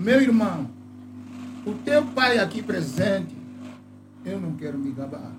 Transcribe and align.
Meu 0.00 0.18
irmão, 0.18 0.70
o 1.66 1.74
teu 1.74 2.02
pai 2.06 2.38
aqui 2.38 2.62
presente, 2.62 3.36
eu 4.24 4.40
não 4.40 4.56
quero 4.56 4.78
me 4.78 4.92
gabar. 4.92 5.30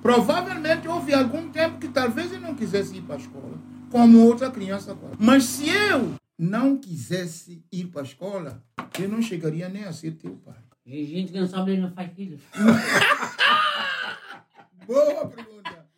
Provavelmente 0.00 0.86
houve 0.86 1.12
algum 1.12 1.50
tempo 1.50 1.80
que 1.80 1.88
talvez 1.88 2.32
eu 2.32 2.40
não 2.40 2.54
quisesse 2.54 2.96
ir 2.96 3.02
para 3.02 3.16
a 3.16 3.18
escola, 3.18 3.58
como 3.90 4.24
outra 4.24 4.52
criança. 4.52 4.96
Mas 5.18 5.42
se 5.42 5.68
eu 5.68 6.14
não 6.38 6.78
quisesse 6.78 7.64
ir 7.72 7.88
para 7.88 8.02
a 8.02 8.04
escola, 8.04 8.62
eu 9.00 9.08
não 9.08 9.20
chegaria 9.20 9.68
nem 9.68 9.82
a 9.82 9.92
ser 9.92 10.12
teu 10.12 10.36
pai. 10.36 10.62
E 10.86 11.04
gente 11.06 11.32
que 11.32 11.40
não 11.40 11.48
sabe 11.48 11.76
não 11.76 11.90
faz 11.90 12.12
filho. 12.12 12.38
Boa 14.86 15.26
pergunta. 15.26 15.88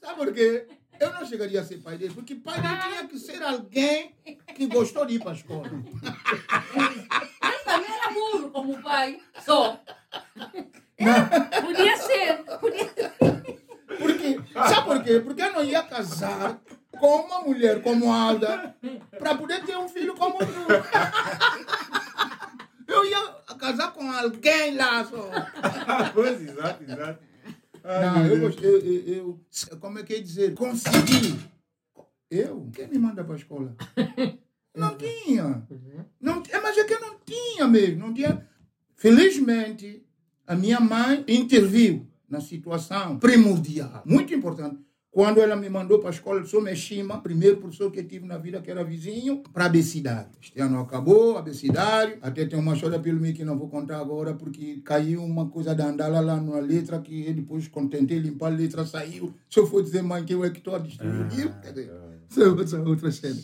Sabe 0.00 0.16
por 0.16 0.32
quê? 0.32 0.68
Eu 1.00 1.12
não 1.12 1.26
chegaria 1.26 1.60
a 1.60 1.64
ser 1.64 1.78
pai 1.78 1.98
dele, 1.98 2.14
porque 2.14 2.36
pai 2.36 2.62
dele 2.62 2.76
tinha 2.76 3.08
que 3.08 3.18
ser 3.18 3.42
alguém 3.42 4.15
que 4.56 4.66
gostou 4.66 5.04
de 5.04 5.14
ir 5.14 5.18
para 5.20 5.32
a 5.32 5.34
escola. 5.34 5.70
Mas 7.40 7.62
também 7.64 7.90
era 7.90 8.10
burro 8.10 8.50
como 8.50 8.82
pai, 8.82 9.20
só. 9.44 9.78
É, 10.98 11.60
podia 11.60 11.96
ser, 11.98 12.42
podia 12.58 12.88
ser. 12.88 13.12
Porque, 13.98 14.40
sabe 14.54 14.86
por 14.86 15.02
quê? 15.04 15.20
Porque 15.20 15.42
eu 15.42 15.52
não 15.52 15.62
ia 15.62 15.82
casar 15.82 16.58
com 16.98 17.16
uma 17.20 17.40
mulher 17.40 17.82
como 17.82 18.10
Alda 18.12 18.74
para 19.18 19.34
poder 19.34 19.62
ter 19.64 19.76
um 19.76 19.88
filho 19.88 20.14
como 20.14 20.38
tu. 20.38 20.66
Eu 22.88 23.04
ia 23.04 23.20
casar 23.58 23.92
com 23.92 24.10
alguém 24.10 24.74
lá 24.76 25.04
só. 25.04 25.30
pois, 26.14 26.40
exato, 26.40 26.82
exato. 26.82 27.18
Ai, 27.84 28.06
Não, 28.06 28.26
eu, 28.26 28.40
gostei, 28.40 28.70
eu, 28.70 29.38
eu, 29.70 29.78
como 29.78 29.98
é 29.98 30.02
que 30.02 30.14
é 30.14 30.20
dizer? 30.20 30.54
Consegui. 30.54 31.38
Eu? 32.30 32.68
Quem 32.74 32.88
me 32.88 32.98
manda 32.98 33.22
para 33.22 33.34
a 33.34 33.36
escola? 33.36 33.76
Não 34.76 34.96
tinha. 34.96 35.66
Não, 36.20 36.42
é, 36.50 36.60
mas 36.60 36.76
é 36.76 36.84
que 36.84 36.94
eu 36.94 37.00
não 37.00 37.16
tinha 37.24 37.66
mesmo. 37.66 37.98
Não 38.00 38.14
tinha. 38.14 38.46
Felizmente, 38.94 40.04
a 40.46 40.54
minha 40.54 40.78
mãe 40.80 41.24
interviu 41.26 42.06
na 42.28 42.40
situação 42.40 43.18
primordial, 43.18 44.02
muito 44.04 44.34
importante. 44.34 44.78
Quando 45.10 45.40
ela 45.40 45.56
me 45.56 45.70
mandou 45.70 45.98
para 45.98 46.10
a 46.10 46.12
escola 46.12 46.42
de 46.42 46.48
Someshima, 46.50 47.22
primeiro 47.22 47.56
professor 47.56 47.90
que 47.90 48.00
eu 48.00 48.06
tive 48.06 48.26
na 48.26 48.36
vida, 48.36 48.60
que 48.60 48.70
era 48.70 48.84
vizinho, 48.84 49.42
para 49.50 49.64
abecedário. 49.64 50.28
Este 50.42 50.60
ano 50.60 50.78
acabou, 50.78 51.38
abecedário. 51.38 52.18
Até 52.20 52.44
tem 52.44 52.58
uma 52.58 52.74
história 52.74 52.98
pelo 52.98 53.18
meio 53.18 53.32
que 53.32 53.42
não 53.42 53.58
vou 53.58 53.66
contar 53.66 53.98
agora, 53.98 54.34
porque 54.34 54.82
caiu 54.84 55.24
uma 55.24 55.48
coisa 55.48 55.74
da 55.74 55.86
andala 55.86 56.20
lá 56.20 56.36
numa 56.36 56.60
letra 56.60 57.00
que 57.00 57.26
eu 57.26 57.32
depois, 57.32 57.66
quando 57.66 57.88
tentei 57.88 58.18
limpar 58.18 58.52
a 58.52 58.56
letra, 58.56 58.84
saiu. 58.84 59.32
Se 59.48 59.58
eu 59.58 59.66
for 59.66 59.82
dizer, 59.82 60.02
mãe, 60.02 60.22
que 60.22 60.34
eu 60.34 60.44
é 60.44 60.50
que 60.50 60.58
estou 60.58 60.74
a 60.74 60.78
destruir 60.78 61.26
dizer, 61.28 61.50
essa 62.28 62.42
é 62.42 62.46
outra, 62.46 62.82
outra 62.82 63.10
cena. 63.10 63.40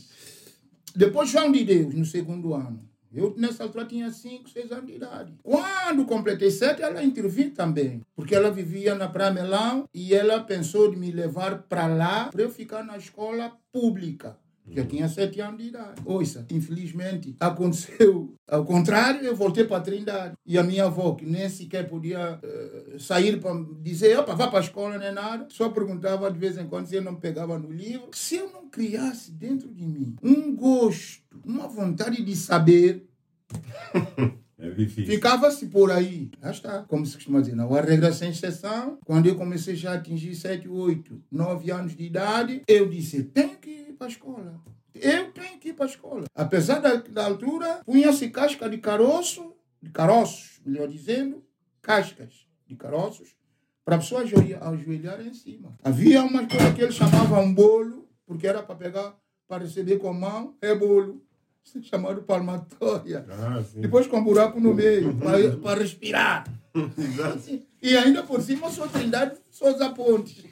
Depois, 0.95 1.31
João 1.31 1.51
de 1.51 1.65
Deus, 1.65 1.95
no 1.95 2.05
segundo 2.05 2.55
ano. 2.55 2.89
Eu, 3.15 3.35
nessa 3.37 3.65
altura, 3.65 3.85
tinha 3.85 4.11
5, 4.11 4.49
6 4.49 4.73
anos 4.73 4.87
de 4.87 4.95
idade. 4.95 5.35
Quando 5.43 6.07
completei 6.07 6.51
7, 6.51 6.81
ela 6.83 7.05
interviu 7.05 7.53
também. 7.53 8.01
Porque 8.17 8.35
ela 8.35 8.51
vivia 8.51 8.95
na 8.95 9.07
Praia 9.07 9.31
Melão 9.31 9.85
e 9.93 10.15
ela 10.15 10.41
pensou 10.41 10.91
de 10.91 10.97
me 10.97 11.11
levar 11.11 11.65
para 11.65 11.87
lá 11.87 12.31
para 12.31 12.43
eu 12.43 12.51
ficar 12.51 12.83
na 12.83 12.97
escola 12.97 13.53
pública. 13.71 14.39
Porque 14.65 14.81
eu 14.81 14.87
tinha 14.87 15.09
7 15.09 15.41
anos 15.41 15.61
de 15.61 15.69
idade. 15.69 16.01
Ouça, 16.05 16.47
infelizmente, 16.51 17.37
aconteceu 17.41 18.35
ao 18.49 18.65
contrário, 18.65 19.21
eu 19.23 19.35
voltei 19.35 19.65
para 19.65 19.79
a 19.79 19.81
Trindade. 19.81 20.35
E 20.47 20.57
a 20.57 20.63
minha 20.63 20.85
avó, 20.85 21.15
que 21.15 21.27
nem 21.27 21.49
sequer 21.49 21.89
podia 21.89 22.39
eh, 22.43 22.97
sair 22.99 23.41
para 23.41 23.55
dizer, 23.81 24.19
opa, 24.19 24.35
vá 24.35 24.49
para 24.49 24.59
a 24.59 24.63
escola, 24.63 24.99
nem 24.99 25.13
nada, 25.13 25.47
só 25.51 25.69
perguntava 25.69 26.31
de 26.31 26.39
vez 26.39 26.57
em 26.57 26.67
quando 26.67 26.87
se 26.87 26.97
eu 26.97 27.03
não 27.03 27.17
pegava 27.17 27.59
no 27.59 27.71
livro. 27.71 28.09
Se 28.13 28.37
eu 28.37 28.51
não 28.53 28.69
criasse 28.69 29.33
dentro 29.33 29.69
de 29.73 29.85
mim 29.85 30.15
um 30.23 30.55
gosto, 30.55 31.23
uma 31.45 31.67
vontade 31.67 32.23
de 32.23 32.37
saber, 32.37 33.07
É. 34.63 34.87
Ficava-se 34.87 35.67
por 35.67 35.91
aí. 35.91 36.31
Já 36.41 36.51
está. 36.53 36.83
Como 36.85 37.05
se 37.05 37.17
costuma 37.17 37.41
dizer, 37.41 37.57
não 37.57 37.75
há 37.75 37.81
regra 37.81 38.13
sem 38.13 38.31
exceção. 38.31 38.97
Quando 39.05 39.27
eu 39.27 39.35
comecei 39.35 39.75
já 39.75 39.91
a 39.91 39.95
atingir 39.95 40.37
7, 40.37 40.69
8, 40.69 41.21
9 41.33 41.71
anos 41.73 41.97
de 41.97 42.05
idade, 42.05 42.63
eu 42.69 42.89
disse, 42.89 43.25
tenho 43.25 43.57
que 43.57 43.71
ir 43.71 43.82
para 44.03 44.07
a 44.07 44.11
escola. 44.11 44.61
Eu 44.95 45.31
tenho 45.33 45.59
que 45.59 45.69
ir 45.69 45.73
para 45.75 45.85
a 45.85 45.89
escola. 45.89 46.25
Apesar 46.35 46.81
da, 46.81 46.97
da 46.97 47.27
altura, 47.27 47.81
punha-se 47.87 48.29
casca 48.31 48.69
de 48.69 48.79
caroço, 48.79 49.55
de 49.81 49.91
caroços, 49.91 50.61
melhor 50.67 50.89
dizendo, 50.89 51.43
cascas 51.81 52.47
de 52.67 52.75
caroços, 52.75 53.37
para 53.85 53.97
a 53.97 53.99
pessoa 53.99 54.23
ajoelhar, 54.23 55.21
em 55.21 55.35
cima. 55.35 55.77
Havia 55.83 56.23
uma 56.23 56.47
coisa 56.47 56.73
que 56.73 56.83
eles 56.83 56.95
chamavam 56.95 57.53
bolo, 57.55 58.09
porque 58.27 58.47
era 58.47 58.63
para 58.63 58.75
pegar, 58.75 59.17
para 59.47 59.65
receber 59.65 59.99
com 59.99 60.09
a 60.09 60.13
mão, 60.13 60.57
é 60.61 60.75
bolo. 60.75 61.23
Isso 61.65 61.79
é 61.79 61.83
chamado 61.83 62.23
palmatória. 62.23 63.25
Ah. 63.31 63.63
Depois 63.77 64.09
com 64.09 64.19
um 64.19 64.25
buraco 64.25 64.59
no 64.59 64.75
meio, 64.75 65.15
para, 65.17 65.57
para 65.59 65.81
respirar. 65.81 66.45
E 67.83 67.97
ainda 67.97 68.23
por 68.23 68.41
cima, 68.41 68.71
sou 68.71 68.89
Trindade 68.89 69.37
Souza 69.51 69.91
Pontes. 69.91 70.45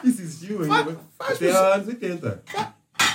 Existiu 0.04 0.62
ainda. 0.62 0.98
faz 1.18 1.36
Até 1.36 1.48
isso. 1.50 1.58
anos 1.58 1.88
80. 1.88 2.42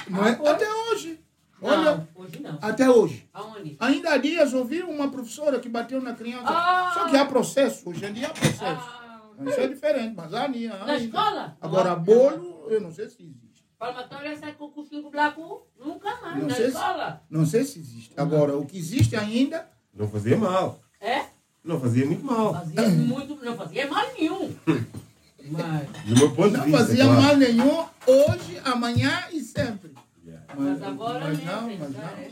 Não 0.09 0.25
é? 0.25 0.31
Até 0.31 0.73
hoje. 0.73 1.19
Olha, 1.61 1.95
Não, 1.95 2.07
hoje 2.15 2.39
não. 2.41 2.59
até 2.61 2.89
hoje. 2.89 3.27
Aonde? 3.33 3.75
Ainda 3.79 4.11
há 4.11 4.17
dias 4.17 4.53
ouvi 4.53 4.81
uma 4.83 5.09
professora 5.09 5.59
que 5.59 5.69
bateu 5.69 6.01
na 6.01 6.13
criança. 6.13 6.43
Ah! 6.47 6.91
Só 6.93 7.09
que 7.09 7.15
há 7.17 7.25
processo, 7.25 7.89
hoje 7.89 8.05
em 8.05 8.13
dia 8.13 8.27
há 8.27 8.29
processo. 8.31 8.61
Ah, 8.65 9.21
Isso 9.47 9.59
é 9.61 9.67
diferente, 9.67 10.13
mas 10.15 10.33
há 10.33 10.43
há 10.43 10.47
na 10.49 10.53
ainda. 10.53 10.97
escola? 10.97 11.57
Agora, 11.61 11.93
Ah, 11.93 11.95
bolo, 11.95 12.67
eu 12.69 12.79
não 12.81 12.91
sei 12.93 13.09
se 13.09 13.23
existe. 13.23 13.65
Palmatória 13.79 14.37
sai 14.37 14.53
com 14.53 14.65
o 14.65 14.69
cursinho 14.69 15.09
branco? 15.09 15.65
Nunca 15.79 16.09
mais, 16.21 16.37
Não 16.37 16.47
na 16.47 16.55
sei 16.55 16.65
se- 16.65 16.71
escola. 16.77 17.21
Não 17.29 17.45
sei 17.45 17.63
se 17.63 17.79
existe. 17.79 18.13
Agora, 18.15 18.55
o 18.57 18.65
que 18.65 18.77
existe 18.77 19.15
ainda, 19.15 19.67
Não 19.93 20.07
fazia 20.09 20.37
mal. 20.37 20.79
É? 20.99 21.25
Não 21.63 21.79
fazia 21.79 22.05
muito 22.05 22.23
mal. 22.23 22.53
Fazia 22.53 22.87
muito, 22.89 23.35
não 23.43 23.55
fazia 23.55 23.89
mal 23.89 24.05
nenhum. 24.17 24.53
Mas, 25.49 25.87
Do 26.05 26.15
meu 26.15 26.35
ponto 26.35 26.51
de 26.51 26.57
não 26.57 26.69
fazia 26.71 27.03
claro. 27.05 27.21
mal 27.21 27.37
nenhum, 27.37 27.85
hoje, 28.07 28.59
amanhã 28.63 29.27
e 29.31 29.41
sempre. 29.41 29.91
Yeah. 30.25 30.45
mas 30.57 30.81
agora, 30.81 31.19
mas 31.25 31.37
né, 31.39 31.45
não, 31.45 31.77
mas 31.77 31.91
não. 31.93 32.01
é? 32.01 32.31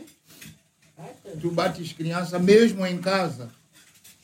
É, 0.96 1.02
tá. 1.02 1.30
Tu 1.40 1.50
bates 1.50 1.92
criança 1.92 2.38
mesmo 2.38 2.84
em 2.86 2.98
casa. 3.00 3.50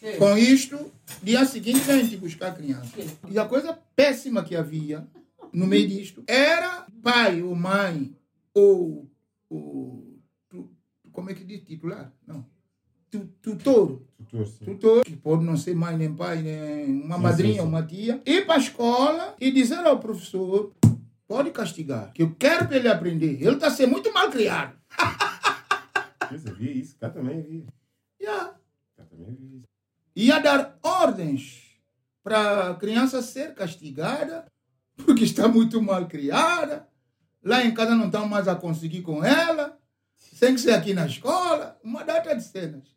Sim. 0.00 0.16
Com 0.18 0.36
isto, 0.36 0.90
dia 1.22 1.44
seguinte 1.44 1.80
vem 1.80 2.06
te 2.08 2.16
buscar 2.16 2.48
a 2.48 2.54
criança. 2.54 2.90
E 3.28 3.38
a 3.38 3.44
coisa 3.44 3.78
péssima 3.94 4.42
que 4.42 4.56
havia 4.56 5.06
no 5.52 5.66
meio 5.66 5.86
disto 5.88 6.22
era 6.26 6.86
pai 7.02 7.42
ou 7.42 7.54
mãe 7.54 8.12
ou, 8.54 9.08
ou 9.48 10.18
tu- 10.48 10.70
como 11.12 11.30
é 11.30 11.34
que 11.34 11.44
diz 11.44 11.62
titular? 11.62 12.12
Não. 12.26 12.44
Tu- 13.10 13.28
tutor. 13.42 14.02
Tutor, 14.30 14.46
sim. 14.46 14.64
Tutor, 14.64 15.04
que 15.04 15.16
pode 15.16 15.44
não 15.44 15.56
ser 15.56 15.74
mãe 15.74 15.96
nem 15.96 16.14
pai, 16.14 16.41
nem 16.41 17.02
uma 17.02 17.16
Sim, 17.16 17.22
madrinha 17.22 17.62
sim, 17.62 17.68
uma 17.68 17.82
tia, 17.82 18.22
ir 18.24 18.46
para 18.46 18.54
a 18.54 18.58
escola 18.58 19.34
e 19.41 19.50
dizer 19.50 19.84
ao 19.84 19.98
professor, 19.98 20.72
pode 21.26 21.50
castigar, 21.50 22.12
que 22.12 22.22
eu 22.22 22.34
quero 22.38 22.69
para 22.69 22.76
ele 22.76 22.88
aprender. 22.88 23.42
Ele 23.42 23.54
está 23.54 23.70
sendo 23.70 23.90
muito 23.90 24.12
mal 24.12 24.30
criado. 24.30 24.78
Eu 26.30 26.54
via 26.54 26.70
isso. 26.70 26.96
Cá 26.96 27.10
também 27.10 27.42
via. 27.42 27.64
Yeah. 28.20 28.54
Cá 28.96 29.04
também 29.04 29.34
via 29.34 29.58
isso. 29.58 29.69
ia 30.14 30.38
dar 30.38 30.78
ordens 30.80 31.76
para 32.22 32.70
a 32.70 32.74
criança 32.74 33.20
ser 33.22 33.52
castigada 33.54 34.46
porque 34.96 35.24
está 35.24 35.48
muito 35.48 35.82
mal 35.82 36.06
criada. 36.06 36.86
Lá 37.42 37.64
em 37.64 37.74
casa 37.74 37.96
não 37.96 38.06
estão 38.06 38.28
mais 38.28 38.46
a 38.46 38.54
conseguir 38.54 39.02
com 39.02 39.24
ela. 39.24 39.76
Tem 40.38 40.54
que 40.54 40.60
ser 40.60 40.72
aqui 40.72 40.94
na 40.94 41.06
escola. 41.06 41.78
Uma 41.82 42.04
data 42.04 42.36
de 42.36 42.44
cenas. 42.44 42.94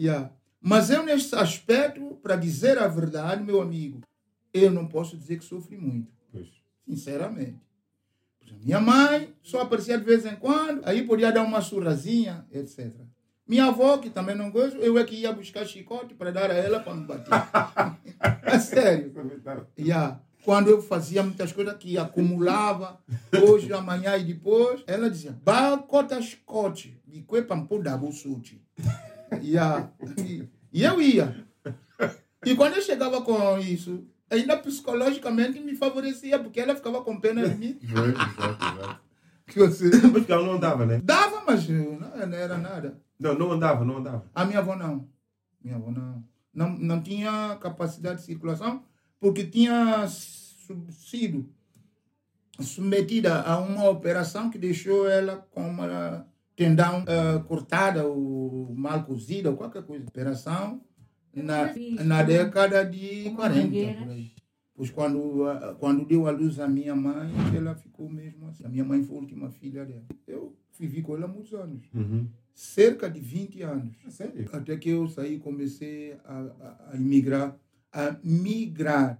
Yeah. 0.00 0.30
Mas 0.62 0.88
eu, 0.88 1.04
nesse 1.04 1.34
aspecto, 1.34 2.18
para 2.22 2.36
dizer 2.36 2.78
a 2.78 2.88
verdade, 2.88 3.42
meu 3.42 3.60
amigo, 3.60 4.00
eu 4.52 4.70
não 4.70 4.86
posso 4.86 5.16
dizer 5.16 5.38
que 5.38 5.44
sofri 5.44 5.76
muito 5.76 6.10
Pois. 6.32 6.48
sinceramente. 6.88 7.60
Minha 8.62 8.80
mãe 8.80 9.32
só 9.42 9.60
aparecia 9.60 9.98
de 9.98 10.04
vez 10.04 10.26
em 10.26 10.34
quando, 10.36 10.82
aí 10.84 11.06
podia 11.06 11.30
dar 11.30 11.42
uma 11.42 11.60
surrazinha, 11.60 12.46
etc. 12.52 12.90
Minha 13.46 13.66
avó, 13.66 13.98
que 13.98 14.10
também 14.10 14.34
não 14.34 14.50
gosto, 14.50 14.76
eu 14.78 14.98
é 14.98 15.04
que 15.04 15.14
ia 15.14 15.32
buscar 15.32 15.64
chicote 15.64 16.14
para 16.14 16.32
dar 16.32 16.50
a 16.50 16.54
ela 16.54 16.80
para 16.80 16.94
me 16.94 17.06
bater. 17.06 17.30
é 18.42 18.58
sério. 18.58 19.12
Yeah. 19.78 20.20
Quando 20.44 20.68
eu 20.68 20.82
fazia 20.82 21.22
muitas 21.22 21.52
coisas 21.52 21.76
que 21.76 21.98
acumulava, 21.98 22.98
hoje, 23.46 23.72
amanhã 23.72 24.16
e 24.16 24.24
depois, 24.24 24.82
ela 24.86 25.10
dizia, 25.10 25.38
bacota 25.44 26.20
chicote, 26.20 27.00
e 27.12 27.22
para 27.22 27.56
me 27.56 27.66
pôr 27.66 27.82
bolsuti. 29.30 29.46
Yeah. 29.46 29.90
E, 30.18 30.48
e 30.72 30.82
eu 30.82 31.00
ia. 31.00 31.46
E 32.44 32.54
quando 32.56 32.76
eu 32.76 32.82
chegava 32.82 33.20
com 33.22 33.58
isso, 33.58 34.06
ainda 34.30 34.56
psicologicamente 34.56 35.60
me 35.60 35.74
favorecia, 35.74 36.38
porque 36.38 36.60
ela 36.60 36.74
ficava 36.74 37.02
com 37.02 37.20
pena 37.20 37.48
de 37.48 37.54
mim. 37.56 37.78
Foi, 37.84 38.10
exato, 38.10 38.64
exato. 38.64 39.00
Que 39.46 39.58
você... 39.58 39.90
Porque 40.10 40.32
ela 40.32 40.44
não 40.44 40.54
andava, 40.54 40.86
né? 40.86 41.00
Dava, 41.02 41.42
mas 41.46 41.68
não, 41.68 41.98
não 41.98 42.36
era 42.36 42.56
nada. 42.56 43.00
Não, 43.18 43.34
não 43.34 43.52
andava, 43.52 43.84
não 43.84 43.98
andava. 43.98 44.30
A 44.34 44.44
minha 44.44 44.60
avó 44.60 44.76
não. 44.76 45.08
Minha 45.62 45.76
avó 45.76 45.90
não. 45.90 46.24
Não, 46.54 46.70
não 46.70 47.02
tinha 47.02 47.56
capacidade 47.60 48.20
de 48.20 48.26
circulação, 48.26 48.82
porque 49.20 49.44
tinha 49.44 50.06
sido 50.08 51.48
submetida 52.58 53.42
a 53.42 53.58
uma 53.58 53.88
operação 53.88 54.50
que 54.50 54.58
deixou 54.58 55.08
ela 55.08 55.46
com 55.50 55.68
uma 55.68 56.26
tendão 56.60 57.02
eh, 57.06 57.38
cortada 57.48 58.06
ou 58.06 58.74
mal 58.74 59.02
cozida 59.04 59.50
ou 59.50 59.56
qualquer 59.56 59.82
coisa. 59.82 60.04
Operação 60.06 60.82
na, 61.34 61.72
na 62.04 62.22
década 62.22 62.84
de 62.84 63.24
Como 63.24 63.36
40. 63.36 63.62
mangueiras. 63.62 64.02
por 64.02 64.10
aí. 64.12 64.30
Pois 64.74 64.90
quando, 64.90 65.44
ah, 65.48 65.74
quando 65.78 66.04
deu 66.04 66.26
à 66.26 66.30
luz 66.30 66.60
a 66.60 66.68
minha 66.68 66.94
mãe, 66.94 67.30
ela 67.56 67.74
ficou 67.74 68.10
mesmo 68.10 68.46
assim. 68.48 68.62
A 68.66 68.68
minha 68.68 68.84
mãe 68.84 69.02
foi 69.02 69.16
a 69.16 69.20
última 69.20 69.48
filha 69.50 69.86
dela. 69.86 70.04
Eu 70.26 70.54
vivi 70.78 71.00
com 71.00 71.16
ela 71.16 71.24
há 71.24 71.28
muitos 71.28 71.54
anos. 71.54 71.82
Uhum. 71.94 72.28
Cerca 72.52 73.08
de 73.08 73.20
20 73.20 73.62
anos. 73.62 73.96
Sério? 74.10 74.46
Até 74.52 74.76
que 74.76 74.90
eu 74.90 75.08
saí 75.08 75.36
e 75.36 75.38
comecei 75.38 76.12
a, 76.26 76.34
a, 76.34 76.90
a 76.92 76.96
imigrar, 76.96 77.56
a 77.90 78.16
migrar 78.22 79.18